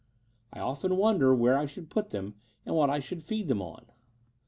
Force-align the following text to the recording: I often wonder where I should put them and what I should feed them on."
I 0.51 0.57
often 0.59 0.97
wonder 0.97 1.35
where 1.35 1.55
I 1.55 1.67
should 1.67 1.91
put 1.91 2.09
them 2.09 2.33
and 2.65 2.75
what 2.75 2.89
I 2.89 2.97
should 2.97 3.21
feed 3.21 3.47
them 3.49 3.61
on." 3.61 3.85